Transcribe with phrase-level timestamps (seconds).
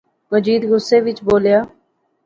[0.31, 1.59] مجید غصے وچ بولیا